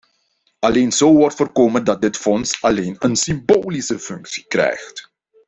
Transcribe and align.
Alleen 0.59 0.91
zo 0.91 1.13
wordt 1.13 1.35
voorkomen 1.35 1.83
dat 1.83 2.01
dit 2.01 2.17
fonds 2.17 2.61
alleen 2.61 2.95
een 2.99 3.15
symbolische 3.15 3.99
functie 3.99 4.45
krijgt. 4.47 5.11